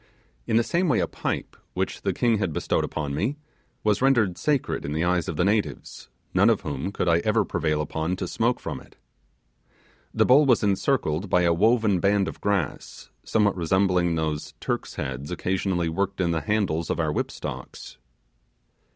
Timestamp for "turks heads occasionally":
14.59-15.87